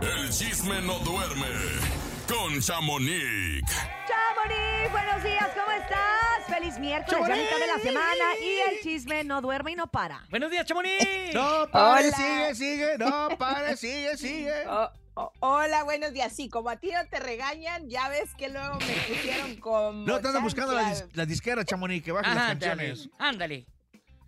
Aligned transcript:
El 0.00 0.30
chisme 0.30 0.80
no 0.82 0.98
duerme 1.00 1.46
con 2.28 2.60
Chamonix. 2.60 3.62
Chamonix, 4.06 4.92
buenos 4.92 5.22
días, 5.24 5.48
¿cómo 5.54 5.70
estás? 5.72 6.46
Feliz 6.46 6.78
miércoles, 6.78 7.26
ya 7.26 7.34
mitad 7.34 7.58
de 7.58 7.66
la 7.66 7.78
semana 7.82 8.24
y 8.40 8.70
el 8.70 8.80
chisme 8.82 9.24
no 9.24 9.40
duerme 9.40 9.72
y 9.72 9.74
no 9.74 9.88
para. 9.88 10.24
Buenos 10.30 10.50
días, 10.52 10.64
Chamonix. 10.66 11.34
No, 11.34 11.68
pare, 11.72 12.08
Hola. 12.08 12.16
sigue, 12.16 12.54
sigue. 12.54 12.98
No, 12.98 13.28
pare, 13.36 13.76
sigue, 13.76 14.16
sigue. 14.16 14.52
Oh, 14.68 14.90
oh, 15.14 15.32
hola, 15.40 15.82
buenos 15.82 16.12
días. 16.12 16.32
Sí, 16.32 16.48
como 16.48 16.70
a 16.70 16.76
ti 16.76 16.90
no 16.92 17.04
te 17.08 17.18
regañan, 17.18 17.88
ya 17.88 18.08
ves 18.08 18.32
que 18.36 18.50
luego 18.50 18.76
me 18.78 18.94
pusieron 19.16 19.56
como. 19.56 20.06
No, 20.06 20.20
te 20.20 20.28
andan 20.28 20.44
buscando 20.44 20.72
la, 20.74 20.84
dis- 20.92 21.08
la 21.14 21.26
disquera, 21.26 21.64
Chamonix, 21.64 22.04
que 22.04 22.12
baje 22.12 22.28
las 22.32 22.36
Ándale, 22.50 22.60
canciones. 22.92 23.08
ándale. 23.18 23.66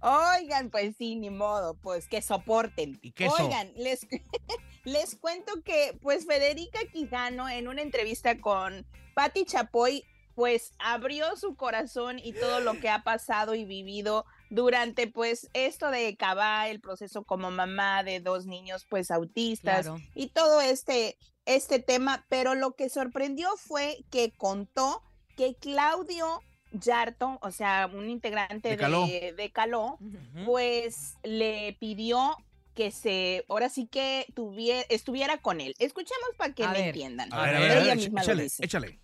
Oigan, 0.00 0.70
pues 0.70 0.94
sí, 0.96 1.16
ni 1.16 1.30
modo, 1.30 1.74
pues 1.74 2.08
que 2.08 2.22
soporten. 2.22 2.98
¿Y 3.02 3.12
queso? 3.12 3.34
Oigan, 3.38 3.72
les, 3.76 4.06
les 4.84 5.16
cuento 5.16 5.62
que 5.64 5.98
pues 6.02 6.26
Federica 6.26 6.78
Quijano 6.92 7.48
en 7.48 7.68
una 7.68 7.82
entrevista 7.82 8.38
con 8.38 8.86
Patti 9.14 9.44
Chapoy 9.44 10.04
pues 10.34 10.74
abrió 10.78 11.34
su 11.36 11.56
corazón 11.56 12.18
y 12.22 12.34
todo 12.34 12.60
lo 12.60 12.78
que 12.78 12.90
ha 12.90 13.02
pasado 13.02 13.54
y 13.54 13.64
vivido 13.64 14.26
durante 14.50 15.06
pues 15.06 15.48
esto 15.54 15.90
de 15.90 16.14
Cabá, 16.18 16.68
el 16.68 16.80
proceso 16.82 17.24
como 17.24 17.50
mamá 17.50 18.02
de 18.02 18.20
dos 18.20 18.44
niños 18.44 18.84
pues 18.88 19.10
autistas 19.10 19.86
Claro. 19.86 19.98
y 20.14 20.28
todo 20.28 20.60
este 20.60 21.16
este 21.46 21.78
tema, 21.78 22.26
pero 22.28 22.54
lo 22.54 22.74
que 22.74 22.90
sorprendió 22.90 23.48
fue 23.56 24.04
que 24.10 24.32
contó 24.36 25.02
que 25.36 25.54
Claudio 25.54 26.40
Yarto, 26.80 27.38
o 27.42 27.50
sea, 27.50 27.90
un 27.92 28.08
integrante 28.08 28.70
De 28.70 28.76
Caló. 28.76 29.06
de 29.06 29.50
Caló, 29.52 29.98
Ujú. 30.00 30.44
pues 30.46 31.16
le 31.22 31.76
pidió 31.80 32.36
que 32.74 32.90
se, 32.90 33.44
ahora 33.48 33.68
sí 33.68 33.86
que 33.86 34.26
tuviera, 34.34 34.84
estuviera 34.90 35.38
con 35.38 35.60
él. 35.60 35.74
Escuchemos 35.78 36.28
para 36.36 36.52
que 36.52 36.64
A 36.64 36.68
me 36.72 36.78
ver. 36.78 36.86
entiendan. 36.88 37.32
A 37.32 37.42
ver, 37.42 37.54
a 37.54 37.58
Ella 37.58 37.60
ver, 37.60 37.70
a 37.70 37.74
ver, 37.74 37.82
Ella 37.84 37.94
misma 37.94 38.20
lo 38.20 38.24
échale, 38.24 38.42
dice. 38.42 38.64
échale. 38.64 38.98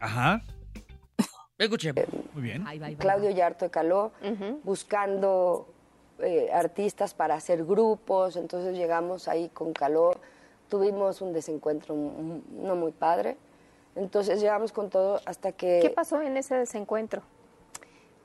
Ajá, 0.00 0.42
Escuchemos. 1.58 2.04
muy 2.32 2.42
bien. 2.42 2.66
Ahí 2.66 2.66
va, 2.66 2.70
ahí 2.70 2.78
va, 2.80 2.86
ahí 2.88 2.94
va. 2.94 3.00
Claudio 3.00 3.30
Yarto 3.30 3.64
de 3.66 3.70
Caló, 3.70 4.12
buscando 4.64 5.72
eh, 6.18 6.50
artistas 6.52 7.14
para 7.14 7.34
hacer 7.36 7.64
grupos, 7.64 8.34
entonces 8.36 8.76
llegamos 8.76 9.28
ahí 9.28 9.48
con 9.50 9.72
Caló, 9.72 10.12
tuvimos 10.68 11.20
un 11.20 11.32
desencuentro 11.32 11.94
no 11.94 12.74
muy 12.76 12.90
padre, 12.92 13.36
entonces 13.94 14.40
llegamos 14.40 14.72
con 14.72 14.90
todo 14.90 15.20
hasta 15.26 15.52
que... 15.52 15.80
¿Qué 15.82 15.90
pasó 15.90 16.20
en 16.22 16.36
ese 16.36 16.56
desencuentro? 16.56 17.22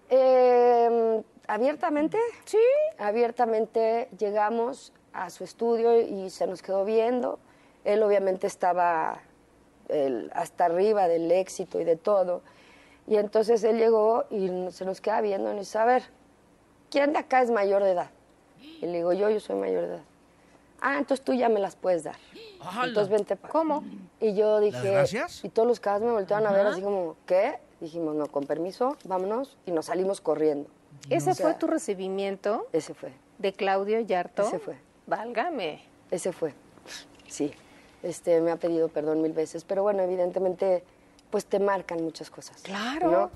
Eh, 0.09 1.21
abiertamente, 1.47 2.17
sí, 2.45 2.57
abiertamente 2.97 4.09
llegamos 4.17 4.93
a 5.13 5.29
su 5.29 5.43
estudio 5.43 5.99
y 5.99 6.29
se 6.29 6.47
nos 6.47 6.61
quedó 6.61 6.85
viendo. 6.85 7.39
Él 7.83 8.03
obviamente 8.03 8.47
estaba 8.47 9.21
hasta 10.33 10.65
arriba 10.65 11.07
del 11.07 11.31
éxito 11.31 11.79
y 11.79 11.83
de 11.83 11.95
todo. 11.95 12.41
Y 13.07 13.15
entonces 13.15 13.63
él 13.63 13.77
llegó 13.77 14.25
y 14.29 14.49
se 14.71 14.85
nos 14.85 14.99
queda 14.99 15.21
viendo 15.21 15.49
y 15.51 15.55
nos 15.55 15.65
dice, 15.65 15.79
a 15.79 15.85
ver, 15.85 16.03
¿quién 16.91 17.13
de 17.13 17.19
acá 17.19 17.41
es 17.41 17.49
mayor 17.49 17.83
de 17.83 17.91
edad? 17.91 18.11
Y 18.59 18.85
le 18.85 18.97
digo, 18.97 19.13
yo, 19.13 19.29
yo 19.29 19.39
soy 19.39 19.55
mayor 19.55 19.81
de 19.83 19.95
edad. 19.95 20.03
Ah, 20.81 20.97
entonces 20.97 21.23
tú 21.23 21.33
ya 21.33 21.49
me 21.49 21.59
las 21.59 21.75
puedes 21.75 22.03
dar. 22.03 22.17
¡Hala! 22.61 22.87
Entonces 22.87 23.09
vente 23.11 23.35
para 23.35 23.51
¿Cómo? 23.51 23.83
y 24.19 24.33
yo 24.35 24.59
dije, 24.59 24.91
gracias? 24.91 25.43
y 25.43 25.49
todos 25.49 25.67
los 25.67 25.79
cabas 25.79 26.01
me 26.01 26.11
voltearon 26.11 26.47
a 26.47 26.51
ver 26.51 26.67
así 26.67 26.81
como, 26.81 27.15
¿qué? 27.25 27.59
Dijimos, 27.79 28.15
no, 28.15 28.27
con 28.27 28.45
permiso, 28.45 28.97
vámonos, 29.05 29.57
y 29.65 29.71
nos 29.71 29.85
salimos 29.87 30.19
corriendo. 30.21 30.69
¿Ese 31.09 31.31
O 31.31 31.33
sea, 31.35 31.45
fue 31.45 31.53
tu 31.55 31.67
recibimiento 31.67 32.67
Ese 32.73 32.93
fue, 32.93 33.13
de 33.37 33.53
Claudio 33.53 33.99
Yarto? 33.99 34.43
ese 34.43 34.59
fue, 34.59 34.77
Válgame. 35.05 35.83
ese 36.11 36.31
fue. 36.31 36.53
Sí, 37.27 37.51
este, 38.03 38.41
me 38.41 38.51
ha 38.51 38.55
pedido 38.55 38.87
perdón 38.89 39.21
mil 39.21 39.33
veces, 39.33 39.63
pero 39.63 39.83
bueno, 39.83 40.01
evidentemente, 40.01 40.83
pues 41.29 41.45
te 41.45 41.59
marcan 41.59 42.03
muchas 42.03 42.29
cosas. 42.29 42.61
Claro. 42.63 43.11
¿no? 43.11 43.31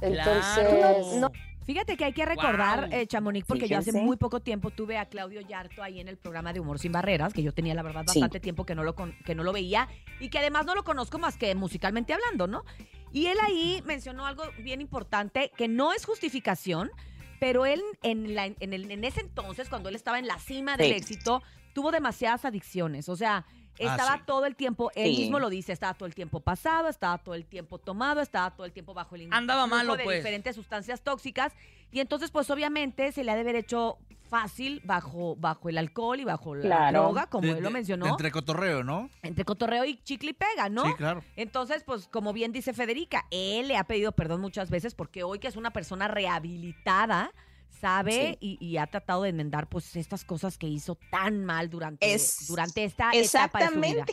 Entonces, 0.00 0.68
Claro. 0.68 1.04
No, 1.14 1.30
Fíjate 1.68 1.98
que 1.98 2.04
hay 2.06 2.14
que 2.14 2.24
recordar, 2.24 2.88
Guau. 2.88 2.98
eh, 2.98 3.06
Chamonix, 3.06 3.46
porque 3.46 3.68
yo 3.68 3.76
hace 3.76 3.92
muy 3.92 4.16
poco 4.16 4.40
tiempo 4.40 4.70
tuve 4.70 4.96
a 4.96 5.04
Claudio 5.04 5.42
Yarto 5.42 5.82
ahí 5.82 6.00
en 6.00 6.08
el 6.08 6.16
programa 6.16 6.54
de 6.54 6.60
Humor 6.60 6.78
Sin 6.78 6.92
Barreras, 6.92 7.34
que 7.34 7.42
yo 7.42 7.52
tenía 7.52 7.74
la 7.74 7.82
verdad 7.82 8.04
Sí. 8.06 8.18
bastante 8.20 8.40
tiempo 8.40 8.64
que 8.64 8.74
no, 8.74 8.82
lo 8.84 8.94
con- 8.94 9.12
que 9.26 9.34
no 9.34 9.42
lo 9.42 9.52
veía 9.52 9.86
y 10.18 10.30
que 10.30 10.38
además 10.38 10.64
no 10.64 10.74
lo 10.74 10.82
conozco 10.82 11.18
más 11.18 11.36
que 11.36 11.54
musicalmente 11.54 12.14
hablando, 12.14 12.46
¿no? 12.46 12.64
Y 13.12 13.26
él 13.26 13.36
ahí 13.46 13.82
mencionó 13.84 14.24
algo 14.26 14.44
bien 14.62 14.80
importante, 14.80 15.52
que 15.58 15.68
no 15.68 15.92
es 15.92 16.06
justificación, 16.06 16.90
pero 17.38 17.66
él 17.66 17.82
en, 18.02 18.34
la- 18.34 18.46
en, 18.46 18.72
el- 18.72 18.90
en 18.90 19.04
ese 19.04 19.20
entonces, 19.20 19.68
cuando 19.68 19.90
él 19.90 19.94
estaba 19.94 20.18
en 20.18 20.26
la 20.26 20.38
cima 20.38 20.78
del 20.78 20.86
Sí. 20.92 20.94
éxito, 20.94 21.42
tuvo 21.74 21.90
demasiadas 21.90 22.46
adicciones. 22.46 23.10
O 23.10 23.14
sea, 23.16 23.44
estaba 23.78 24.16
sí. 24.18 24.22
todo 24.26 24.46
el 24.46 24.56
tiempo, 24.56 24.90
él 24.94 25.14
Sí. 25.14 25.22
mismo 25.22 25.38
lo 25.38 25.48
dice, 25.50 25.72
estaba 25.72 25.94
todo 25.94 26.06
el 26.06 26.14
tiempo 26.14 26.40
pasado, 26.40 26.88
estaba 26.88 27.18
todo 27.18 27.34
el 27.34 27.44
tiempo 27.44 27.78
tomado, 27.78 28.20
estaba 28.20 28.50
todo 28.50 28.66
el 28.66 28.72
tiempo 28.72 28.94
bajo 28.94 29.14
el 29.16 29.28
Andaba 29.32 29.66
malo, 29.66 29.96
de 29.96 30.04
pues. 30.04 30.18
diferentes 30.18 30.56
sustancias 30.56 31.00
tóxicas. 31.02 31.52
Y 31.90 32.00
entonces, 32.00 32.30
pues 32.30 32.50
obviamente 32.50 33.12
se 33.12 33.24
le 33.24 33.30
ha 33.30 33.34
de 33.34 33.40
haber 33.40 33.56
hecho 33.56 33.98
fácil 34.28 34.82
bajo, 34.84 35.36
bajo 35.36 35.70
el 35.70 35.78
alcohol 35.78 36.20
y 36.20 36.24
bajo 36.24 36.54
la 36.54 36.62
Claro. 36.62 37.02
droga, 37.04 37.26
como 37.28 37.46
De- 37.46 37.52
él 37.56 37.62
lo 37.64 37.70
mencionó, 37.70 38.04
de 38.04 38.10
entre... 38.10 38.28
entre 38.28 38.32
cotorreo, 38.40 38.84
¿no? 38.84 39.08
cotorreo 39.46 39.86
y 39.86 39.96
chicle 40.04 40.30
y 40.30 40.34
pega, 40.34 40.68
¿no? 40.68 40.84
Sí, 40.84 40.92
claro. 40.98 41.24
Entonces, 41.34 41.82
pues 41.84 42.08
como 42.08 42.34
bien 42.34 42.52
dice 42.52 42.74
Federica, 42.74 43.24
él 43.30 43.68
le 43.68 43.78
ha 43.78 43.84
pedido 43.84 44.12
perdón 44.12 44.42
muchas 44.42 44.68
veces 44.68 44.94
porque 44.94 45.22
hoy 45.22 45.38
que 45.38 45.48
es 45.48 45.56
una 45.56 45.70
persona 45.70 46.08
rehabilitada, 46.08 47.32
sabe 47.80 48.36
y, 48.40 48.58
y 48.64 48.76
ha 48.78 48.86
tratado 48.86 49.22
de 49.22 49.30
enmendar 49.30 49.68
pues 49.68 49.94
estas 49.96 50.24
cosas 50.24 50.58
que 50.58 50.66
hizo 50.66 50.96
tan 51.10 51.44
mal 51.44 51.70
durante, 51.70 52.12
Es- 52.12 52.46
durante 52.48 52.84
esta 52.84 53.10
etapa 53.12 53.58
de 53.60 53.66
su 53.68 53.74
vida. 53.74 53.88
Exactamente. 53.90 54.12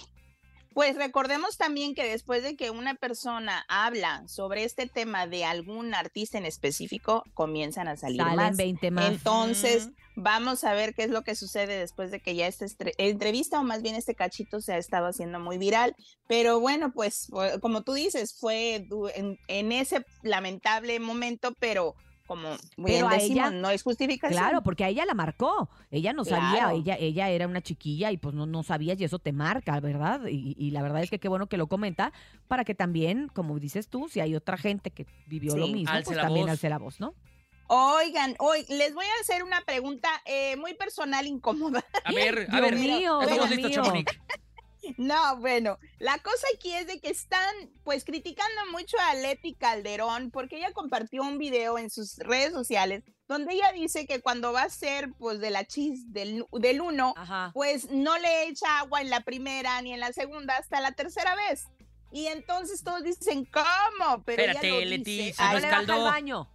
Pues 0.73 0.97
recordemos 0.97 1.55
también 1.57 1.95
que 1.95 2.03
después 2.03 2.43
de 2.43 2.57
que 2.57 2.69
una 2.69 2.95
persona 2.95 3.63
habla 3.69 4.27
sobre 4.27 4.65
este 4.65 4.87
tema 4.87 5.25
de 5.25 5.45
algún 5.45 5.93
artista 5.95 6.37
en 6.37 6.45
específico, 6.45 7.23
comienzan 7.33 7.87
a 7.87 7.95
salir 7.95 8.17
Salen 8.17 8.35
más. 8.35 8.57
20 8.57 8.91
más. 8.91 9.05
Entonces, 9.09 9.89
vamos 10.17 10.65
a 10.65 10.73
ver 10.73 10.93
qué 10.93 11.03
es 11.03 11.11
lo 11.11 11.21
que 11.23 11.33
sucede 11.35 11.77
después 11.79 12.11
de 12.11 12.19
que 12.19 12.35
ya 12.35 12.47
esta 12.47 12.65
entrevista 12.97 13.61
o 13.61 13.63
más 13.63 13.81
bien 13.83 13.95
este 13.95 14.15
cachito 14.15 14.59
se 14.59 14.73
ha 14.73 14.77
estado 14.77 15.07
haciendo 15.07 15.39
muy 15.39 15.57
viral. 15.57 15.95
Pero 16.27 16.59
bueno, 16.59 16.91
pues 16.91 17.29
como 17.61 17.83
tú 17.83 17.93
dices, 17.93 18.35
fue 18.37 18.85
en, 19.15 19.39
en 19.47 19.71
ese 19.71 20.05
lamentable 20.23 20.99
momento, 20.99 21.53
pero 21.57 21.95
como 22.25 22.49
bien 22.77 23.05
Pero 23.05 23.07
a 23.09 23.17
ella- 23.17 23.51
no 23.51 23.69
es 23.69 23.83
justificación. 23.83 24.39
Claro, 24.41 24.63
porque 24.63 24.83
a 24.83 24.89
ella 24.89 25.05
la 25.05 25.13
marcó. 25.13 25.69
Ella 25.91 26.13
no 26.13 26.25
sabía, 26.25 26.59
Claro. 26.59 26.77
ella, 26.77 26.95
ella 26.99 27.29
era 27.29 27.47
una 27.47 27.61
chiquilla 27.61 28.11
y 28.11 28.17
pues 28.17 28.33
no, 28.35 28.45
no 28.45 28.63
sabías 28.63 28.99
y 28.99 29.03
eso 29.03 29.19
te 29.19 29.31
marca, 29.31 29.79
¿verdad? 29.79 30.21
Y, 30.27 30.55
y 30.57 30.71
la 30.71 30.81
verdad 30.81 31.03
es 31.03 31.09
que 31.09 31.19
qué 31.19 31.27
bueno 31.27 31.47
que 31.47 31.57
lo 31.57 31.67
comenta 31.67 32.11
para 32.47 32.63
que 32.65 32.75
también, 32.75 33.27
como 33.33 33.59
dices 33.59 33.87
tú, 33.87 34.09
si 34.09 34.19
hay 34.19 34.35
otra 34.35 34.57
gente 34.57 34.91
que 34.91 35.05
vivió 35.27 35.55
lo 35.55 35.67
mismo, 35.67 35.93
pues 36.03 36.17
también 36.17 36.45
voz. 36.45 36.51
alce 36.51 36.69
la 36.69 36.77
voz, 36.79 36.99
¿no? 36.99 37.13
Oigan, 37.67 38.35
hoy 38.39 38.63
les 38.69 38.93
voy 38.93 39.05
a 39.05 39.21
hacer 39.21 39.43
una 39.43 39.61
pregunta 39.61 40.07
eh, 40.25 40.55
muy 40.55 40.75
personal, 40.75 41.25
incómoda. 41.25 41.83
A 42.03 42.11
ver, 42.11 42.47
a 42.51 42.57
Dios 42.59 42.71
ver. 42.71 42.75
mío, 42.79 43.21
Estamos 43.21 43.49
Dios 43.49 43.49
listos, 43.49 43.71
mío. 43.71 43.83
Chamonix. 43.83 44.11
No, 44.97 45.37
bueno, 45.37 45.79
la 45.99 46.17
cosa 46.19 46.45
aquí 46.55 46.73
es 46.73 46.87
de 46.87 46.99
que 46.99 47.09
están 47.09 47.53
pues 47.83 48.03
criticando 48.05 48.61
mucho 48.71 48.97
a 49.09 49.15
Leti 49.15 49.53
Calderón 49.55 50.31
porque 50.31 50.57
ella 50.57 50.71
compartió 50.73 51.21
un 51.23 51.37
video 51.37 51.77
en 51.77 51.89
sus 51.89 52.17
redes 52.17 52.51
sociales 52.53 53.03
donde 53.27 53.53
ella 53.53 53.71
dice 53.73 54.05
que 54.05 54.21
cuando 54.21 54.53
va 54.53 54.63
a 54.63 54.69
ser 54.69 55.11
pues 55.17 55.39
de 55.39 55.49
la 55.49 55.65
chis 55.65 56.11
del, 56.13 56.45
del 56.51 56.81
uno, 56.81 57.13
Ajá. 57.17 57.51
pues 57.53 57.89
no 57.89 58.17
le 58.19 58.47
echa 58.47 58.79
agua 58.79 59.01
en 59.01 59.09
la 59.09 59.21
primera 59.21 59.81
ni 59.81 59.93
en 59.93 59.99
la 59.99 60.13
segunda 60.13 60.57
hasta 60.57 60.79
la 60.81 60.91
tercera 60.91 61.35
vez. 61.35 61.63
Y 62.11 62.27
entonces 62.27 62.83
todos 62.83 63.03
dicen, 63.03 63.45
¿cómo? 63.45 64.23
Pero 64.23 64.43
ella 64.43 64.51
Espérate, 64.53 64.85
lo 64.85 64.89
Leti, 64.89 65.03
dice. 65.17 65.33
si 65.33 65.41
Ah, 65.43 65.45
no 65.47 65.51
no 65.53 65.57
es 65.57 65.63
le 65.63 65.69
baja 65.93 66.03
baño. 66.11 66.49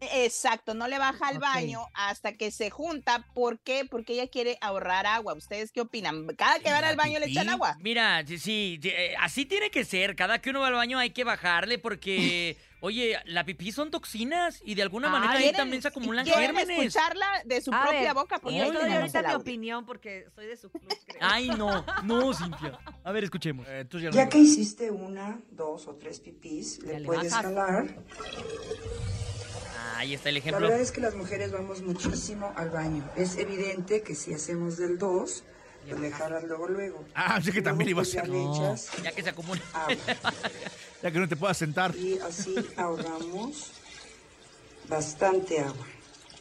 Exacto, 0.00 0.74
no 0.74 0.88
le 0.88 0.98
baja 0.98 1.28
al 1.28 1.38
baño 1.38 1.80
hasta 1.94 2.32
que 2.34 2.50
se 2.50 2.68
junta. 2.70 3.26
¿Por 3.34 3.58
qué? 3.58 3.84
Porque 3.90 4.12
ella 4.12 4.28
quiere 4.28 4.58
ahorrar 4.60 5.06
agua. 5.06 5.32
¿Ustedes 5.34 5.72
qué 5.72 5.80
opinan? 5.80 6.26
Cada 6.36 6.58
que 6.58 6.70
van 6.70 6.84
al 6.84 6.96
baño 6.96 7.18
le 7.18 7.26
echan 7.26 7.48
agua. 7.48 7.76
Mira, 7.80 8.22
sí, 8.26 8.38
sí, 8.38 8.78
eh, 8.84 9.14
así 9.20 9.46
tiene 9.46 9.70
que 9.70 9.84
ser. 9.86 10.14
Cada 10.14 10.38
que 10.40 10.50
uno 10.50 10.60
va 10.60 10.68
al 10.68 10.74
baño 10.74 10.98
hay 10.98 11.10
que 11.10 11.24
bajarle 11.24 11.78
porque, 11.78 12.58
oye, 12.80 13.18
la 13.24 13.44
pipí 13.44 13.72
son 13.72 13.90
toxinas 13.90 14.60
y 14.66 14.74
de 14.74 14.82
alguna 14.82 15.08
Ah, 15.08 15.12
manera 15.12 15.32
ahí 15.32 15.44
¿Quieren- 15.44 15.56
también 15.56 15.80
se 15.80 15.88
acumulan 15.88 16.24
¿Quieren 16.26 16.42
gérmenes. 16.54 16.78
escucharla 16.78 17.26
de 17.46 17.60
su 17.62 17.72
A 17.72 17.80
propia 17.82 18.00
ver, 18.02 18.14
boca? 18.14 18.36
Y 18.36 18.40
Porque 18.40 18.58
yo 18.58 18.72
doy 18.72 18.92
ahorita 18.92 19.22
mi 19.22 19.34
opinión 19.34 19.86
porque 19.86 20.26
soy 20.34 20.46
de 20.46 20.56
su 20.58 20.70
club, 20.70 20.88
creo. 21.06 21.20
Ay, 21.22 21.48
no, 21.48 21.84
no, 22.04 22.34
Cintia. 22.34 22.78
A 23.02 23.12
ver, 23.12 23.24
escuchemos. 23.24 23.66
Eh, 23.66 23.86
Ya 23.90 24.10
no- 24.24 24.28
que 24.28 24.38
hiciste 24.38 24.90
una, 24.90 25.40
dos 25.50 25.86
o 25.88 25.94
tres 25.96 26.20
pipís, 26.20 26.80
le 26.82 27.00
le 27.00 27.06
puedes 27.06 27.30
bajas. 27.32 27.46
jalar. 27.46 27.96
Ahí 29.96 30.14
está 30.14 30.28
el 30.28 30.34
La 30.36 30.38
ejemplo. 30.40 30.66
verdad 30.66 30.80
es 30.80 30.92
que 30.92 31.00
las 31.00 31.14
mujeres 31.14 31.52
vamos 31.52 31.82
muchísimo 31.82 32.52
al 32.56 32.70
baño. 32.70 33.04
Es 33.16 33.36
evidente 33.36 34.02
que 34.02 34.14
si 34.14 34.34
hacemos 34.34 34.76
del 34.76 34.98
2, 34.98 35.44
pues 35.88 36.00
le 36.00 36.10
jalas 36.10 36.44
luego, 36.44 36.68
luego. 36.68 37.04
Ah, 37.14 37.34
pensé 37.36 37.52
que 37.52 37.62
también 37.62 37.90
iba 37.90 38.02
a 38.02 38.04
pues, 38.04 38.10
ser. 38.12 38.28
No. 38.28 38.74
Ya 39.02 39.12
que 39.12 39.22
se 39.22 39.30
acumula. 39.30 39.60
agua. 39.72 39.94
Ya 41.02 41.10
que 41.10 41.18
no 41.20 41.28
te 41.28 41.36
puedas 41.36 41.56
sentar. 41.58 41.94
Y 41.94 42.18
así 42.18 42.54
ahorramos 42.76 43.70
bastante 44.88 45.60
agua. 45.60 45.86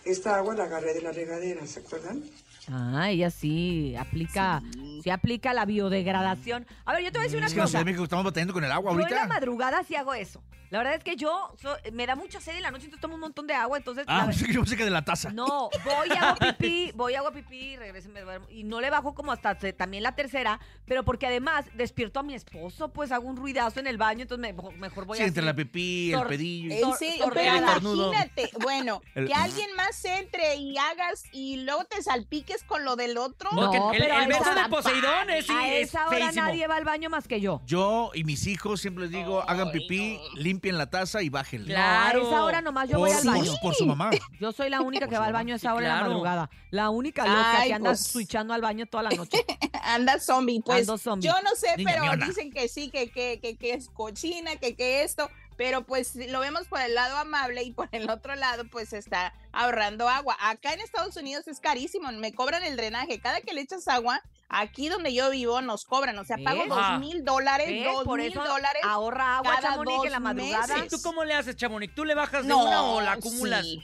Esta 0.05 0.37
agua 0.37 0.55
la 0.55 0.63
agarré 0.63 0.93
de 0.93 1.01
la 1.01 1.11
regadera, 1.11 1.65
¿se 1.67 1.79
acuerdan? 1.81 2.23
Ah, 2.71 3.09
ella 3.11 3.29
sí 3.29 3.95
aplica, 3.97 4.61
sí. 5.03 5.09
aplica 5.09 5.53
la 5.53 5.65
biodegradación. 5.65 6.65
A 6.85 6.93
ver, 6.93 7.03
yo 7.03 7.11
te 7.11 7.17
voy 7.19 7.25
a 7.25 7.27
decir 7.27 7.37
una 7.37 7.47
Es 7.47 7.53
que 7.53 7.59
la 7.59 7.65
cosa. 7.65 7.77
de 7.79 7.85
México 7.85 8.03
estamos 8.03 8.25
batallando 8.25 8.53
con 8.53 8.63
el 8.63 8.71
agua 8.71 8.91
Yo 8.93 8.99
en 9.01 9.09
la 9.11 9.17
ahorita. 9.17 9.27
madrugada 9.33 9.83
sí 9.83 9.95
hago 9.95 10.13
eso. 10.13 10.41
La 10.75 10.79
verdad 10.79 10.95
es 10.95 11.03
que 11.03 11.15
yo 11.15 11.53
so- 11.61 11.77
me 11.93 12.05
da 12.05 12.15
mucha 12.15 12.41
sed 12.41 12.55
en 12.57 12.63
la 12.63 12.71
noche, 12.71 12.83
entonces 12.85 13.01
tomo 13.01 13.15
un 13.15 13.21
montón 13.21 13.47
de 13.47 13.53
agua, 13.53 13.77
entonces 13.77 14.03
Ah, 14.07 14.29
sí 14.33 14.45
que 14.45 14.53
yo 14.53 14.59
pensé 14.61 14.75
que 14.75 14.83
de 14.83 14.89
la 14.91 15.03
taza. 15.05 15.31
no, 15.31 15.69
voy 15.85 16.09
a 16.17 16.31
hago 16.31 16.37
pipí, 16.37 16.91
voy 16.95 17.15
a 17.15 17.19
hago 17.19 17.31
pipí 17.31 17.77
regreso 17.77 18.09
y 18.09 18.11
me 18.11 18.21
duermo. 18.21 18.45
Y 18.49 18.63
no 18.65 18.81
le 18.81 18.89
bajo 18.89 19.15
como 19.15 19.31
hasta 19.31 19.55
también 19.55 20.03
la 20.03 20.15
tercera, 20.15 20.59
pero 20.85 21.03
porque 21.03 21.27
además 21.27 21.65
despierto 21.75 22.19
a 22.19 22.23
mi 22.23 22.33
esposo, 22.33 22.89
pues 22.89 23.11
hago 23.13 23.25
un 23.27 23.37
ruidazo 23.37 23.79
en 23.79 23.87
el 23.87 23.97
baño, 23.97 24.23
entonces 24.23 24.53
me- 24.53 24.71
mejor 24.77 25.05
voy 25.05 25.17
Sí, 25.17 25.23
a 25.23 25.27
entre 25.27 25.43
la 25.43 25.53
pipí, 25.55 26.11
el 26.11 26.19
Tor- 26.19 26.27
pedillo. 26.27 26.69
y- 26.69 26.73
En 26.77 26.81
Tor- 26.81 26.97
serio, 26.97 27.15
pero 27.19 27.29
torreada. 27.29 27.73
Cornudo. 27.75 28.11
imagínate, 28.13 28.49
bueno, 28.61 29.01
El- 29.15 29.27
que 29.27 29.33
alguien 29.33 29.73
más 29.77 30.03
entre 30.03 30.55
y 30.55 30.77
hagas 30.77 31.23
y 31.31 31.57
luego 31.63 31.85
te 31.85 32.01
salpiques 32.03 32.63
con 32.63 32.83
lo 32.83 32.95
del 32.97 33.17
otro. 33.17 33.49
No, 33.53 33.61
Porque 33.71 33.77
el, 33.97 34.03
pero 34.03 34.19
el 34.21 34.27
beso 34.27 34.53
de 34.53 34.69
Poseidón 34.69 35.29
es, 35.29 35.45
sí, 35.45 35.53
A 35.55 35.73
es 35.73 35.87
esa 35.89 36.07
hora 36.09 36.17
feísimo. 36.17 36.45
nadie 36.45 36.67
va 36.67 36.75
al 36.75 36.83
baño 36.83 37.09
más 37.09 37.27
que 37.27 37.39
yo. 37.39 37.61
Yo 37.65 38.11
y 38.13 38.23
mis 38.23 38.45
hijos 38.47 38.81
siempre 38.81 39.03
les 39.05 39.11
digo, 39.11 39.41
hagan 39.47 39.71
pipí, 39.71 40.19
limpien 40.35 40.64
la 40.73 40.89
taza 40.89 41.21
y 41.21 41.29
bájenle. 41.29 41.67
Claro. 41.73 42.19
No, 42.21 42.25
a 42.25 42.29
esa 42.31 42.43
hora 42.43 42.61
nomás 42.61 42.89
yo 42.89 42.97
por, 42.97 43.07
voy 43.07 43.11
al 43.17 43.23
baño. 43.23 43.53
por 43.61 43.75
su 43.75 43.85
mamá. 43.85 44.09
Yo 44.39 44.51
soy 44.51 44.69
la 44.69 44.81
única 44.81 45.07
que 45.07 45.17
va 45.17 45.25
al 45.27 45.33
baño 45.33 45.53
a 45.53 45.57
esa 45.57 45.69
Sí, 45.71 45.75
hora 45.77 45.87
de 45.87 45.93
la 45.95 46.01
madrugada. 46.07 46.49
La 46.71 46.89
única 46.89 47.23
loca 47.25 47.59
Ay, 47.61 47.67
que 47.69 47.73
anda 47.75 47.89
pues. 47.91 48.01
switchando 48.07 48.53
al 48.53 48.61
baño 48.61 48.85
toda 48.87 49.03
la 49.03 49.09
noche. 49.15 49.45
Anda 49.83 50.19
zombie, 50.19 50.61
pues 50.65 50.81
Ando 50.81 50.97
zombie. 50.97 51.27
yo 51.27 51.33
no 51.43 51.51
sé, 51.55 51.75
Niña 51.77 51.91
pero 51.91 52.03
miona. 52.03 52.25
dicen 52.25 52.51
que 52.51 52.67
sí, 52.67 52.89
que, 52.89 53.09
que, 53.11 53.39
que, 53.39 53.55
que 53.57 53.73
es 53.73 53.89
cochina, 53.89 54.55
que, 54.57 54.75
que 54.75 55.03
esto, 55.03 55.29
pero 55.57 55.83
pues 55.85 56.15
lo 56.15 56.39
vemos 56.39 56.67
por 56.67 56.81
el 56.81 56.95
lado 56.95 57.17
amable 57.17 57.63
y 57.63 57.71
por 57.71 57.87
el 57.91 58.09
otro 58.09 58.35
lado 58.35 58.63
pues 58.69 58.91
está 58.93 59.33
ahorrando 59.53 60.09
agua. 60.09 60.35
Acá 60.41 60.73
en 60.73 60.81
Estados 60.81 61.15
Unidos 61.17 61.47
es 61.47 61.59
carísimo, 61.59 62.11
me 62.11 62.33
cobran 62.33 62.63
el 62.63 62.75
drenaje, 62.75 63.19
cada 63.19 63.41
que 63.41 63.53
le 63.53 63.61
echas 63.61 63.87
agua, 63.87 64.21
aquí 64.61 64.89
donde 64.89 65.13
yo 65.13 65.29
vivo 65.31 65.61
nos 65.61 65.85
cobran, 65.85 66.17
o 66.19 66.23
sea, 66.25 66.37
pago 66.43 66.63
dos 66.67 66.77
Ah. 66.81 66.97
mil 66.99 67.23
dólares, 67.23 67.83
dos 67.85 68.03
Por 68.03 68.19
mil 68.19 68.31
eso 68.31 68.43
dólares. 68.43 68.81
ahorra 68.83 69.37
agua, 69.37 69.59
Chamonix, 69.61 70.05
en 70.05 70.11
la 70.11 70.19
madrugada. 70.19 70.75
meses. 70.75 70.89
¿Tú 70.89 71.01
cómo 71.01 71.23
le 71.23 71.33
haces, 71.33 71.55
Chamonix? 71.55 71.93
¿Tú 71.95 72.05
le 72.05 72.15
bajas 72.15 72.45
de 72.45 72.53
una 72.53 72.83
o 72.83 73.01
la 73.01 73.13
acumulas? 73.13 73.65
sí. 73.65 73.83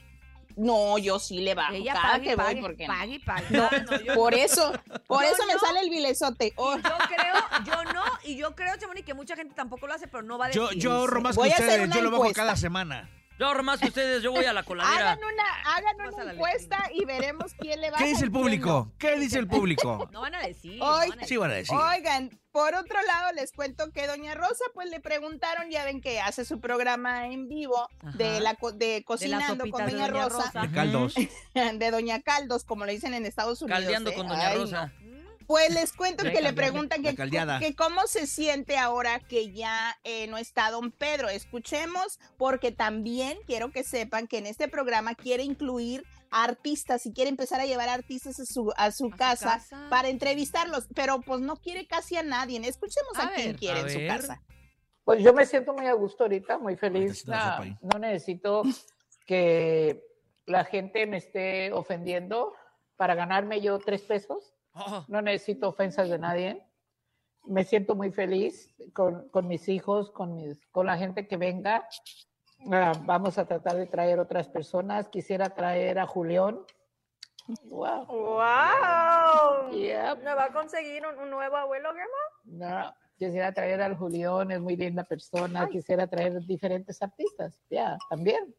No, 0.58 0.98
yo 0.98 1.18
sí 1.18 1.40
le 1.40 1.56
bajo 1.56 1.74
Ella 1.74 1.94
cada 1.94 2.12
pague, 2.12 2.24
que 2.26 2.36
voy 2.36 2.46
pague, 2.46 2.62
porque 2.62 2.86
pague, 2.86 3.20
pague. 3.22 3.46
No, 3.58 3.70
Ah, 3.72 3.78
no, 3.90 4.02
yo 4.02 4.14
por 4.16 4.34
eso, 4.34 4.74
por 5.08 5.24
Yo 5.24 5.30
eso 5.30 5.46
me 5.48 5.54
no. 5.54 5.60
sale 5.60 5.80
el 5.80 5.90
bilezote. 5.90 6.52
Oh, 6.58 6.76
Yo 6.76 6.82
creo, 6.82 7.36
yo 7.66 7.94
no, 7.94 8.04
y 8.26 8.36
yo 8.36 8.54
creo, 8.54 8.76
Chamonix, 8.78 9.06
que 9.06 9.14
mucha 9.14 9.38
gente 9.38 9.56
tampoco 9.56 9.88
lo 9.88 9.94
hace, 9.94 10.08
pero 10.10 10.24
no 10.24 10.38
va 10.38 10.46
a 10.46 10.48
decir. 10.50 10.62
Yo, 10.62 10.72
yo 10.74 10.92
ahorro 10.92 11.22
más 11.22 11.36
que 11.36 11.40
Voy 11.40 11.50
ustedes, 11.50 11.90
yo 11.90 12.02
lo 12.02 12.12
bajo 12.12 12.34
cada 12.34 12.58
semana. 12.58 13.10
Yo 13.42 13.48
ahorro 13.48 13.64
más 13.64 13.80
que 13.80 13.88
ustedes, 13.88 14.22
yo 14.22 14.32
voy 14.32 14.46
a 14.46 14.54
la 14.54 14.62
coladera. 14.62 15.14
hagan 15.14 15.18
una, 15.18 15.76
hagan 15.76 16.00
a 16.00 16.10
una 16.12 16.34
encuesta 16.34 16.78
y 16.94 17.06
veremos 17.06 17.56
quién 17.58 17.82
le 17.82 17.90
va 17.90 17.98
¿Qué 17.98 18.06
dice 18.06 18.24
el 18.24 18.32
público? 18.32 18.92
¿Qué 19.00 19.18
dice 19.18 19.40
el 19.40 19.48
público? 19.48 20.08
No 20.12 20.22
van 20.22 20.36
a 20.36 20.42
decir. 20.46 20.78
no 20.78 20.86
van 20.86 21.20
a 21.20 21.26
Sí 21.26 21.38
van 21.38 21.50
a 21.50 21.56
decir. 21.56 21.76
Oigan, 21.76 22.30
por 22.52 22.76
otro 22.76 23.02
lado 23.02 23.32
les 23.34 23.52
cuento 23.52 23.92
que 23.92 24.06
Doña 24.06 24.36
Rosa 24.36 24.64
pues 24.76 24.92
le 24.92 25.00
preguntaron, 25.00 25.72
ya 25.72 25.84
ven 25.86 26.02
que 26.02 26.20
hace 26.20 26.46
su 26.46 26.60
programa 26.60 27.30
en 27.30 27.48
vivo 27.48 27.90
Ajá. 28.02 28.12
de 28.16 28.42
la 28.42 28.54
co- 28.54 28.74
de 28.74 29.04
cocinando 29.04 29.68
con 29.72 29.86
Doña, 29.86 30.08
Doña 30.08 30.08
Rosa, 30.30 30.46
Rosa. 30.46 30.62
De 30.62 30.72
caldos. 30.72 31.16
de 31.56 31.92
Doña 31.92 32.22
Caldos, 32.22 32.64
como 32.64 32.86
le 32.86 32.92
dicen 32.92 33.16
en 33.16 33.26
Estados 33.26 33.60
Unidos. 33.64 33.80
Caldeando 33.82 34.12
¿eh? 34.12 34.16
con 34.16 34.28
Doña 34.28 34.50
Ay, 34.50 34.66
no. 34.70 34.92
Pues 35.52 35.74
les 35.74 35.92
cuento 35.92 36.24
que 36.24 36.42
le 36.42 36.54
preguntan 36.54 37.04
que, 37.04 37.14
que 37.14 37.76
cómo 37.76 38.08
se 38.08 38.26
siente 38.26 38.78
ahora 38.78 39.20
que 39.20 39.52
ya 39.52 40.00
eh, 40.06 40.28
no 40.28 40.38
está 40.38 40.72
don 40.72 40.92
Pedro. 40.92 41.28
Escuchemos, 41.28 42.22
porque 42.38 42.72
también 42.72 43.38
quiero 43.46 43.70
que 43.70 43.84
sepan 43.84 44.28
que 44.28 44.38
en 44.38 44.46
este 44.46 44.70
programa 44.70 45.14
quiere 45.14 45.44
incluir 45.44 46.06
artistas 46.30 47.06
y 47.06 47.12
quiere 47.12 47.30
empezar 47.30 47.60
a 47.60 47.66
llevar 47.66 47.90
artistas 47.90 48.40
a 48.40 48.46
su, 48.46 48.72
a 48.78 48.92
su, 48.92 49.10
casa, 49.10 49.58
casa. 49.58 49.88
para 49.90 50.08
entrevistarlos, 50.08 50.88
pero 50.96 51.20
pues 51.20 51.42
no 51.42 51.58
quiere 51.58 51.86
casi 51.86 52.16
a 52.16 52.24
nadie. 52.24 52.58
Escuchemos 52.66 53.18
a, 53.18 53.24
A 53.24 53.34
quién 53.34 53.54
quiere 53.56 53.82
A 53.82 53.82
en 53.82 53.90
su 53.90 54.00
casa. 54.08 54.42
Pues 55.04 55.22
yo 55.22 55.34
me 55.34 55.46
siento 55.46 55.74
muy 55.74 55.88
a 55.88 55.94
gusto 55.94 56.24
ahorita, 56.24 56.60
muy 56.60 56.78
feliz. 56.78 57.26
No 57.28 58.00
necesito 58.00 58.62
que 59.28 60.02
la 60.46 60.64
gente 60.64 61.06
me 61.08 61.18
esté 61.18 61.74
ofendiendo 61.74 62.54
para 62.96 63.16
ganarme 63.16 63.60
yo 63.60 63.80
tres 63.80 64.04
pesos. 64.04 64.54
Oh, 64.74 65.06
No 65.08 65.22
necesito 65.22 65.70
ofensas 65.70 66.10
de 66.10 66.18
nadie. 66.18 66.66
Me 67.46 67.64
siento 67.64 67.96
muy 67.96 68.12
feliz 68.12 68.74
con, 68.94 69.28
con 69.30 69.48
mis 69.48 69.68
hijos, 69.68 70.12
con, 70.12 70.36
mis, 70.36 70.66
con 70.68 70.86
la 70.86 70.98
gente 70.98 71.28
que 71.28 71.38
venga. 71.38 71.88
Ah, 72.72 72.94
vamos 73.04 73.38
a 73.38 73.46
tratar 73.46 73.76
de 73.76 73.88
traer 73.88 74.20
otras 74.20 74.48
personas. 74.48 75.10
Quisiera 75.10 75.50
traer 75.50 75.98
a 76.00 76.06
Julián. 76.06 76.60
Wow. 77.64 78.06
¡Wow! 78.06 79.72
Yep. 79.72 80.24
¿Me 80.24 80.36
va 80.36 80.46
a 80.46 80.54
conseguir 80.54 81.04
un, 81.06 81.18
un 81.18 81.30
nuevo 81.32 81.56
abuelo, 81.56 81.90
Grandma? 81.94 82.22
No, 82.44 82.94
quisiera 83.18 83.52
traer 83.52 83.82
al 83.82 83.98
Julián, 83.98 84.52
es 84.52 84.62
muy 84.62 84.76
linda 84.76 85.04
persona. 85.04 85.68
Quisiera 85.68 86.08
traer 86.08 86.40
diferentes 86.46 87.02
artistas. 87.02 87.60
Ya, 87.70 87.98
también. 88.10 88.54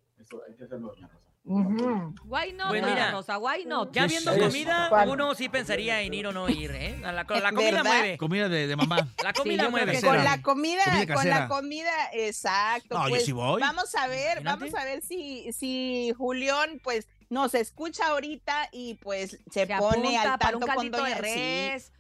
Why 1.44 2.52
not, 2.52 2.68
Pues 2.68 2.82
Doña 2.82 2.94
mira, 2.94 3.10
Rosa? 3.10 3.36
Why 3.38 3.64
not? 3.66 3.92
Ya 3.92 4.06
viendo 4.06 4.32
comida, 4.38 4.88
uno 5.08 5.34
sí 5.34 5.48
pensaría 5.48 6.00
en 6.02 6.14
ir 6.14 6.26
o 6.28 6.32
no 6.32 6.48
ir, 6.48 6.70
¿eh? 6.70 6.98
La, 7.00 7.12
la 7.12 7.24
comida 7.24 7.50
¿Verdad? 7.52 7.84
mueve. 7.84 8.16
Comida 8.18 8.48
de, 8.48 8.66
de 8.68 8.76
mamá. 8.76 9.08
La 9.22 9.30
Sí, 9.30 9.38
comida 9.40 9.58
creo 9.64 9.70
mueve. 9.72 10.00
Con 10.00 10.22
la 10.22 10.40
comida, 10.40 10.82
Comida 10.84 11.14
con 11.14 11.28
la 11.28 11.48
comida, 11.48 11.90
exacto. 12.12 12.96
No, 12.96 13.04
yo 13.06 13.10
pues, 13.10 13.24
sí 13.24 13.32
voy. 13.32 13.60
Vamos 13.60 13.92
a 13.96 14.06
ver, 14.06 14.38
Imagínate. 14.40 14.44
vamos 14.44 14.74
a 14.74 14.84
ver 14.84 15.02
si, 15.02 15.52
si 15.52 16.12
Julián, 16.16 16.80
pues, 16.82 17.08
nos 17.32 17.54
escucha 17.54 18.08
ahorita 18.08 18.68
y 18.72 18.94
pues 18.94 19.38
se, 19.50 19.66
Se 19.66 19.76
pone 19.78 20.18
al 20.18 20.38
tanto 20.38 20.66
con 20.66 20.90
Doña 20.90 21.16
sí. 21.16 21.20
res. 21.22 21.92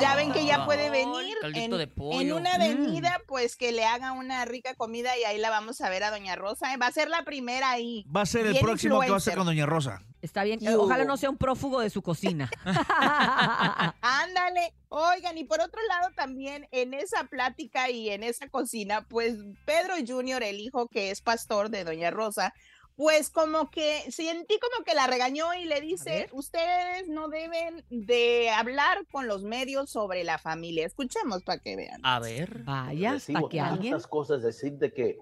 Ya 0.00 0.14
ven 0.16 0.32
que 0.32 0.44
ya 0.44 0.66
puede 0.66 0.90
venir 0.90 1.36
en, 1.42 1.70
de 1.70 1.82
en 1.84 1.90
pollo. 1.90 2.36
una 2.36 2.50
Mm. 2.58 2.60
avenida, 2.60 3.20
pues 3.26 3.56
que 3.56 3.72
le 3.72 3.84
haga 3.84 4.12
una 4.12 4.44
rica 4.44 4.74
comida 4.74 5.16
y 5.16 5.24
ahí 5.24 5.38
la 5.38 5.48
vamos 5.48 5.80
a 5.80 5.88
ver 5.88 6.04
a 6.04 6.10
Doña 6.10 6.36
Rosa. 6.36 6.74
¿eh? 6.74 6.76
Va 6.76 6.88
a 6.88 6.92
ser 6.92 7.08
la 7.08 7.24
primera 7.24 7.70
ahí. 7.70 8.04
Va 8.14 8.22
a 8.22 8.26
ser 8.26 8.46
el 8.46 8.58
próximo 8.58 9.00
que 9.00 9.10
va 9.10 9.16
a 9.16 9.20
ser 9.20 9.36
con 9.36 9.46
Doña 9.46 9.64
Rosa. 9.64 10.02
Está 10.20 10.42
bien. 10.44 10.58
Y 10.60 10.66
eh, 10.66 10.74
Ojalá 10.76 11.04
no 11.04 11.16
sea 11.16 11.30
un 11.30 11.36
prófugo 11.38 11.80
de 11.80 11.88
su 11.90 12.02
cocina. 12.02 12.50
Ándale, 14.00 14.74
oigan, 14.88 15.36
y 15.38 15.44
por 15.44 15.60
otro 15.60 15.80
lado 15.88 16.10
también 16.14 16.66
en 16.72 16.94
esa 16.94 17.24
plática 17.24 17.90
y 17.90 18.10
en 18.10 18.22
esa 18.22 18.48
cocina, 18.48 19.06
pues 19.08 19.34
Pedro 19.64 19.94
Junior, 20.06 20.42
el 20.42 20.60
hijo 20.60 20.88
que 20.88 21.10
es 21.10 21.20
pastor 21.20 21.70
de 21.70 21.84
Doña 21.84 22.10
Rosa, 22.10 22.54
pues 22.96 23.30
como 23.30 23.70
que 23.70 24.10
sentí 24.12 24.58
como 24.60 24.84
que 24.84 24.94
la 24.94 25.06
regañó 25.06 25.52
y 25.54 25.64
le 25.64 25.80
dice, 25.80 26.28
ustedes 26.32 27.08
no 27.08 27.28
deben 27.28 27.84
de 27.90 28.50
hablar 28.50 29.04
con 29.10 29.26
los 29.26 29.42
medios 29.42 29.90
sobre 29.90 30.22
la 30.22 30.38
familia. 30.38 30.86
Escuchemos 30.86 31.42
para 31.42 31.58
que 31.58 31.74
vean. 31.74 32.00
A 32.04 32.20
ver. 32.20 32.62
Vaya, 32.62 33.12
Recibo 33.12 33.38
hasta 33.38 33.48
que 33.48 33.60
alguien. 33.60 34.00
cosas, 34.08 34.42
decir 34.42 34.74
de 34.74 34.92
que 34.92 35.18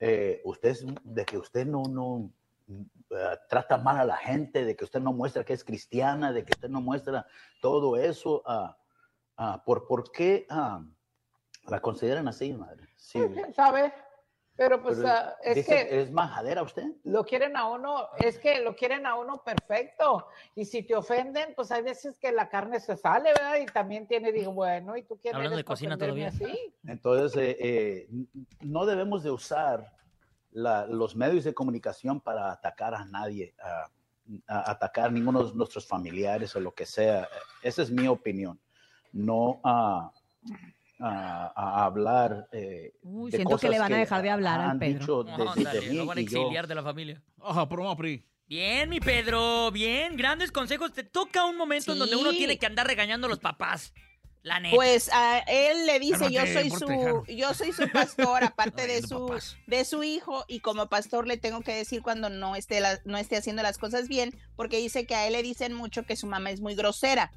eh, 0.00 0.40
usted, 0.44 0.76
de 1.04 1.24
que 1.24 1.38
usted 1.38 1.64
no, 1.64 1.84
no 1.84 2.32
eh, 3.10 3.38
trata 3.48 3.78
mal 3.78 3.98
a 3.98 4.04
la 4.04 4.16
gente, 4.16 4.64
de 4.64 4.74
que 4.74 4.84
usted 4.84 5.00
no 5.00 5.12
muestra 5.12 5.44
que 5.44 5.52
es 5.52 5.62
cristiana, 5.62 6.32
de 6.32 6.44
que 6.44 6.52
usted 6.54 6.68
no 6.68 6.80
muestra 6.80 7.24
todo 7.60 7.96
eso. 7.96 8.42
ah, 8.46 8.76
ah, 9.36 9.62
¿por, 9.64 9.86
¿Por 9.86 10.10
qué 10.10 10.44
la 11.68 11.80
consideran 11.80 12.26
así, 12.26 12.52
madre? 12.52 12.88
Sí, 12.96 13.18
Pues, 13.18 13.32
¿Quién 13.32 13.54
sabe? 13.54 13.92
Pero 14.54 14.82
pues 14.82 14.98
pero 14.98 15.08
ah, 15.08 15.36
es 15.42 15.56
dice, 15.56 15.88
que 15.88 16.00
¿Es 16.02 16.10
majadera 16.12 16.62
usted? 16.62 16.84
lo 17.04 17.24
quieren 17.24 17.56
a 17.56 17.68
uno, 17.70 18.08
es 18.18 18.38
que 18.38 18.60
lo 18.60 18.76
quieren 18.76 19.06
a 19.06 19.14
uno 19.14 19.42
perfecto. 19.42 20.26
Y 20.54 20.66
si 20.66 20.82
te 20.82 20.94
ofenden, 20.94 21.54
pues 21.54 21.72
hay 21.72 21.82
veces 21.82 22.18
que 22.18 22.32
la 22.32 22.48
carne 22.50 22.78
se 22.78 22.96
sale, 22.96 23.30
¿verdad? 23.32 23.56
Y 23.60 23.66
también 23.66 24.06
tiene, 24.06 24.30
digo, 24.30 24.52
bueno, 24.52 24.96
¿y 24.96 25.04
tú 25.04 25.18
quién 25.18 25.34
Hablando 25.34 25.54
eres 25.54 25.64
de 25.64 25.64
cocina 25.64 25.96
todavía. 25.96 26.28
así? 26.28 26.74
Entonces, 26.86 27.36
eh, 27.42 27.56
eh, 27.60 28.08
no 28.60 28.84
debemos 28.84 29.22
de 29.22 29.30
usar 29.30 29.90
la- 30.50 30.86
los 30.86 31.16
medios 31.16 31.44
de 31.44 31.54
comunicación 31.54 32.20
para 32.20 32.52
atacar 32.52 32.94
a 32.94 33.06
nadie, 33.06 33.54
a, 33.58 33.86
a 34.48 34.70
atacar 34.70 35.06
a 35.06 35.10
ninguno 35.10 35.44
de 35.44 35.54
nuestros 35.54 35.86
familiares 35.86 36.54
o 36.56 36.60
lo 36.60 36.74
que 36.74 36.84
sea. 36.84 37.26
Esa 37.62 37.80
es 37.82 37.90
mi 37.90 38.06
opinión. 38.06 38.60
No 39.12 39.60
a, 39.64 40.12
a- 41.02 41.52
a 41.54 41.84
hablar. 41.84 42.48
eh, 42.52 42.94
Uy, 43.02 43.30
de 43.30 43.38
siento 43.38 43.58
que 43.58 43.66
le 43.68 43.76
cosas 43.76 43.90
van 43.90 43.92
a 43.94 44.00
dejar 44.00 44.22
de 44.22 44.30
hablar 44.30 44.60
al 44.60 44.70
han 44.70 44.78
Pedro. 44.78 44.98
dicho 45.00 45.24
de- 45.24 45.32
de- 45.32 45.36
de 45.38 45.48
Ándale, 45.50 45.80
mí 45.90 45.96
lo 45.96 46.06
van 46.06 46.18
a 46.18 46.20
y 46.20 46.26
yo- 46.26 46.40
exiliar 46.40 46.66
de 46.66 46.74
la 46.74 46.82
familia. 46.82 47.22
Ajá, 47.42 47.68
promo 47.68 47.96
PRI. 47.96 48.24
Bien, 48.48 48.88
mi 48.90 49.00
Pedro, 49.00 49.70
bien, 49.70 50.16
grandes 50.16 50.52
consejos. 50.52 50.92
Te 50.92 51.04
toca 51.04 51.44
un 51.46 51.56
momento 51.56 51.92
en 51.92 51.98
donde 51.98 52.16
uno 52.16 52.30
tiene 52.32 52.58
que 52.58 52.66
andar 52.66 52.86
regañando 52.86 53.26
a 53.26 53.30
los 53.30 53.38
papás. 53.38 53.92
La 54.42 54.58
neta. 54.58 54.74
Pues 54.74 55.08
a 55.12 55.38
él 55.38 55.86
le 55.86 56.00
dice, 56.00 56.30
yo 56.32 56.44
soy 56.46 56.68
su, 56.68 57.24
yo 57.28 57.54
soy 57.54 57.70
su 57.72 57.88
pastor, 57.90 58.42
aparte 58.42 58.88
de 58.88 59.00
su, 59.00 59.32
de 59.68 59.84
su 59.84 60.02
hijo, 60.02 60.44
y 60.48 60.58
como 60.58 60.88
pastor 60.88 61.28
le 61.28 61.36
tengo 61.36 61.60
que 61.60 61.72
decir 61.72 62.02
cuando 62.02 62.28
no 62.28 62.56
esté, 62.56 62.80
la- 62.80 62.98
no 63.04 63.18
esté 63.18 63.36
haciendo 63.36 63.62
las 63.62 63.78
cosas 63.78 64.08
bien, 64.08 64.34
porque 64.56 64.78
dice 64.78 65.06
que 65.06 65.14
a 65.14 65.28
él 65.28 65.34
le 65.34 65.44
dicen 65.44 65.72
mucho 65.74 66.02
que 66.02 66.16
su 66.16 66.26
mamá 66.26 66.50
es 66.50 66.60
muy 66.60 66.74
grosera, 66.74 67.30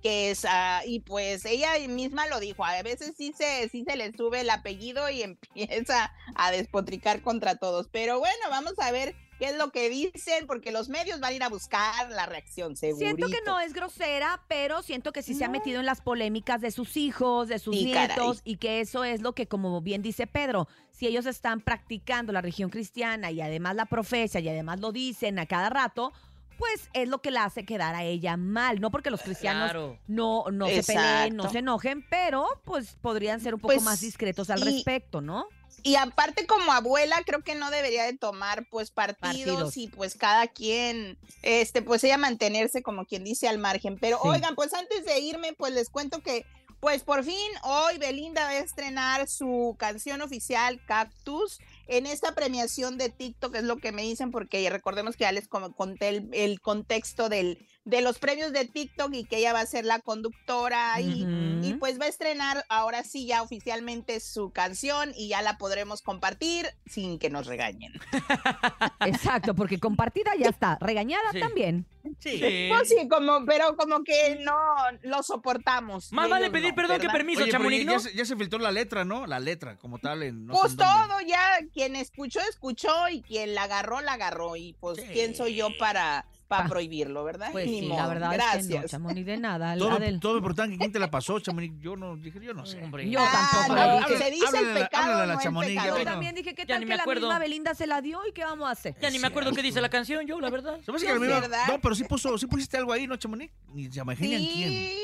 que 0.00 0.30
es, 0.30 0.44
ah, 0.48 0.82
y 0.86 1.00
pues 1.00 1.44
ella 1.44 1.72
misma 1.88 2.26
lo 2.26 2.40
dijo, 2.40 2.64
a 2.64 2.82
veces 2.82 3.14
sí 3.16 3.32
se, 3.36 3.68
sí 3.68 3.84
se 3.86 3.96
le 3.96 4.12
sube 4.12 4.40
el 4.40 4.50
apellido 4.50 5.08
y 5.10 5.22
empieza 5.22 6.12
a 6.34 6.50
despotricar 6.50 7.22
contra 7.22 7.56
todos, 7.56 7.88
pero 7.90 8.18
bueno, 8.18 8.50
vamos 8.50 8.74
a 8.78 8.90
ver 8.92 9.14
qué 9.38 9.46
es 9.46 9.56
lo 9.56 9.70
que 9.70 9.88
dicen, 9.88 10.46
porque 10.46 10.70
los 10.70 10.90
medios 10.90 11.18
van 11.20 11.32
a 11.32 11.36
ir 11.36 11.42
a 11.42 11.48
buscar 11.48 12.10
la 12.10 12.26
reacción, 12.26 12.76
segurito. 12.76 13.16
Siento 13.16 13.28
que 13.28 13.42
no 13.46 13.58
es 13.58 13.72
grosera, 13.72 14.42
pero 14.48 14.82
siento 14.82 15.12
que 15.12 15.22
sí 15.22 15.34
se 15.34 15.46
ha 15.46 15.48
metido 15.48 15.80
en 15.80 15.86
las 15.86 16.02
polémicas 16.02 16.60
de 16.60 16.70
sus 16.70 16.98
hijos, 16.98 17.48
de 17.48 17.58
sus 17.58 17.74
Sí, 17.74 17.90
caray. 17.90 18.08
nietos, 18.08 18.42
y 18.44 18.56
que 18.58 18.80
eso 18.80 19.02
es 19.02 19.22
lo 19.22 19.34
que, 19.34 19.46
como 19.46 19.80
bien 19.80 20.02
dice 20.02 20.26
Pedro, 20.26 20.68
si 20.90 21.06
ellos 21.06 21.24
están 21.24 21.62
practicando 21.62 22.34
la 22.34 22.42
religión 22.42 22.68
cristiana 22.68 23.30
y 23.30 23.40
además 23.40 23.76
la 23.76 23.86
profesa 23.86 24.40
y 24.40 24.48
además 24.50 24.80
lo 24.80 24.92
dicen 24.92 25.38
a 25.38 25.46
cada 25.46 25.70
rato, 25.70 26.12
pues 26.60 26.88
es 26.92 27.08
lo 27.08 27.20
que 27.20 27.32
la 27.32 27.44
hace 27.44 27.64
quedar 27.64 27.94
a 27.96 28.04
ella 28.04 28.36
mal. 28.36 28.80
No 28.80 28.92
porque 28.92 29.10
los 29.10 29.22
cristianos 29.22 29.64
Claro. 29.64 29.98
no, 30.06 30.44
no 30.52 30.68
se 30.68 30.84
peleen, 30.84 31.34
no 31.34 31.50
se 31.50 31.58
enojen, 31.58 32.06
pero 32.08 32.46
pues 32.64 32.96
podrían 33.02 33.40
ser 33.40 33.54
un 33.54 33.60
poco 33.60 33.74
Pues, 33.74 33.82
más 33.82 34.00
discretos 34.00 34.48
al 34.50 34.60
y- 34.60 34.64
respecto, 34.76 35.20
¿no? 35.20 35.46
Y 35.82 35.94
aparte 35.96 36.46
como 36.46 36.72
abuela 36.72 37.22
creo 37.24 37.42
que 37.42 37.54
no 37.54 37.70
debería 37.70 38.04
de 38.04 38.12
tomar 38.16 38.66
pues 38.70 38.90
partidos, 38.90 39.20
Partidos. 39.56 39.76
y 39.78 39.88
pues 39.88 40.14
cada 40.14 40.46
quien, 40.46 41.16
este 41.42 41.80
pues 41.80 42.04
ella 42.04 42.18
mantenerse 42.18 42.82
como 42.82 43.06
quien 43.06 43.24
dice 43.24 43.48
al 43.48 43.56
margen. 43.58 43.96
Pero 43.98 44.18
Sí. 44.22 44.28
oigan, 44.28 44.54
pues 44.54 44.74
antes 44.74 45.06
de 45.06 45.18
irme 45.20 45.54
pues 45.54 45.72
les 45.72 45.88
cuento 45.88 46.20
que 46.22 46.44
pues 46.80 47.02
por 47.02 47.24
fin 47.24 47.36
hoy 47.62 47.96
Belinda 47.98 48.42
va 48.44 48.50
a 48.50 48.58
estrenar 48.58 49.26
su 49.28 49.74
canción 49.78 50.20
oficial 50.22 50.80
Cactus 50.86 51.60
en 51.90 52.06
esta 52.06 52.34
premiación 52.34 52.96
de 52.98 53.10
TikTok, 53.10 53.56
es 53.56 53.64
lo 53.64 53.76
que 53.78 53.92
me 53.92 54.02
dicen 54.02 54.30
porque 54.30 54.68
recordemos 54.70 55.16
que 55.16 55.24
ya 55.24 55.32
les 55.32 55.48
conté 55.48 56.08
el, 56.08 56.28
el 56.32 56.60
contexto 56.60 57.28
del, 57.28 57.66
de 57.84 58.00
los 58.00 58.18
premios 58.18 58.52
de 58.52 58.64
TikTok 58.64 59.12
y 59.12 59.24
que 59.24 59.38
ella 59.38 59.52
va 59.52 59.60
a 59.60 59.66
ser 59.66 59.84
la 59.84 59.98
conductora. 59.98 61.00
Y 61.00 61.74
pues 61.80 62.00
va 62.00 62.04
a 62.04 62.08
estrenar 62.08 62.64
ahora 62.68 63.02
sí 63.04 63.26
ya 63.26 63.42
oficialmente 63.42 64.20
su 64.20 64.50
canción 64.50 65.12
y 65.16 65.28
ya 65.28 65.42
la 65.42 65.58
podremos 65.58 66.00
compartir 66.02 66.66
sin 66.86 67.18
que 67.18 67.28
nos 67.30 67.46
regañen. 67.46 67.92
Exacto, 69.06 69.54
porque 69.54 69.78
compartida 69.78 70.32
ya 70.38 70.48
está, 70.48 70.78
regañada 70.80 71.32
Sí. 71.32 71.40
también. 71.40 71.86
Sí. 72.18 72.68
Pues 72.70 72.88
sí, 72.88 73.08
como, 73.08 73.44
pero 73.44 73.76
como 73.76 74.02
que 74.02 74.38
no 74.42 74.56
lo 75.02 75.22
soportamos. 75.22 76.12
Más 76.12 76.28
vale 76.28 76.50
pedir 76.50 76.70
no, 76.70 76.74
perdón 76.76 77.00
que 77.00 77.08
permiso, 77.08 77.42
Oye, 77.42 77.84
ya, 77.84 77.98
se, 77.98 78.14
ya 78.14 78.24
se 78.24 78.36
filtró 78.36 78.58
la 78.58 78.72
letra, 78.72 79.04
¿no? 79.04 79.26
La 79.26 79.38
letra, 79.40 79.76
como 79.76 79.98
tal. 79.98 80.22
En, 80.22 80.46
no 80.46 80.54
sé 80.54 80.60
Pues 80.60 80.76
todo, 80.76 81.20
ya 81.26 81.58
quien 81.72 81.96
escuchó, 81.96 82.40
escuchó 82.48 83.08
y 83.10 83.22
quien 83.22 83.54
la 83.54 83.64
agarró, 83.64 84.00
la 84.00 84.14
agarró. 84.14 84.56
Y 84.56 84.74
pues, 84.80 84.98
Sí. 85.00 85.06
¿quién 85.12 85.34
soy 85.34 85.54
yo 85.54 85.68
para, 85.78 86.26
para 86.50 86.64
Pa- 86.64 86.68
prohibirlo, 86.70 87.22
verdad? 87.22 87.50
Pues 87.52 87.64
sí, 87.64 87.82
la 87.82 88.08
verdad 88.08 88.34
es 88.34 88.38
que 88.42 88.44
no, 88.44 88.52
Gracias. 88.70 88.90
Chamonix, 88.90 89.24
de 89.24 89.36
nada. 89.38 89.76
Todo, 89.78 89.92
Adel. 89.92 90.18
todo 90.18 90.34
me 90.34 90.40
preguntaban 90.40 90.72
que 90.72 90.78
quién 90.78 90.90
te 90.90 90.98
la 90.98 91.08
pasó, 91.08 91.38
Chamonix. 91.38 91.80
Yo 91.80 91.94
no, 91.94 92.16
dije, 92.16 92.40
yo 92.42 92.52
no 92.52 92.66
sé. 92.66 92.82
Hombre. 92.82 93.08
Yo 93.08 93.20
Ah, 93.22 93.48
tampoco. 93.64 93.80
no, 94.10 94.18
se 94.18 94.30
dice 94.32 94.46
háblale 94.46 94.68
el 94.72 94.74
pecado, 94.82 95.04
háblale 95.04 95.20
la 95.20 95.34
no 95.34 95.38
el 95.38 95.44
Chamonix, 95.44 95.84
yo 95.84 96.04
también 96.04 96.34
dije, 96.34 96.54
¿qué 96.56 96.66
tal 96.66 96.80
que 96.84 96.96
la 96.96 97.06
misma 97.06 97.38
Belinda 97.38 97.72
se 97.74 97.86
la 97.86 98.02
dio 98.02 98.20
y 98.26 98.32
qué 98.32 98.42
vamos 98.44 98.68
a 98.68 98.72
hacer? 98.72 98.96
Ya 99.00 99.10
ni 99.10 99.20
me 99.20 99.28
acuerdo 99.28 99.52
qué 99.52 99.62
dice 99.62 99.80
la 99.80 99.88
canción 99.88 100.26
yo, 100.26 100.40
la 100.40 100.50
verdad. 100.50 100.80
No 100.86 100.94
que 100.94 101.04
la 101.06 101.14
misma-. 101.20 101.66
No, 101.68 101.80
pero 101.80 101.94
sí, 101.94 102.02
puso, 102.02 102.36
sí 102.36 102.46
pusiste 102.48 102.76
algo 102.76 102.92
ahí, 102.92 103.06
¿no, 103.06 103.16
Chamonix? 103.16 103.52
Ni 103.72 103.88
se 103.90 104.00
imaginan 104.00 104.40
quién. 104.40 104.68
Sí, 104.68 104.96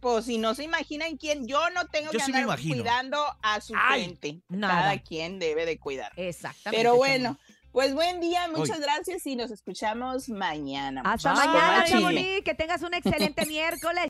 pues 0.00 0.26
si 0.26 0.36
no 0.36 0.54
se 0.54 0.64
imaginan 0.64 1.16
quién, 1.16 1.46
yo 1.46 1.70
no 1.70 1.86
tengo 1.86 2.12
Yo 2.12 2.18
que 2.18 2.24
sí 2.26 2.32
me 2.32 2.38
andar 2.38 2.58
imagino. 2.58 2.74
cuidando 2.82 3.24
a 3.40 3.60
su 3.60 3.72
Ay, 3.76 4.02
gente. 4.04 4.40
nada. 4.48 4.74
Cada 4.82 4.98
quien 4.98 5.38
debe 5.38 5.64
de 5.64 5.78
cuidar. 5.78 6.12
Exactamente. 6.16 6.82
Pero 6.82 6.92
Chamonix. 7.00 7.38
Pues 7.76 7.92
buen 7.92 8.22
día, 8.22 8.48
muchas 8.48 8.78
Hoy. 8.78 8.84
gracias 8.84 9.26
y 9.26 9.36
nos 9.36 9.50
escuchamos 9.50 10.30
mañana. 10.30 11.02
Hasta 11.04 11.34
mañana. 11.34 11.84
Chamonix. 11.84 12.42
Que 12.42 12.54
tengas 12.54 12.80
un 12.80 12.94
excelente 12.94 13.44
miércoles. 13.46 14.02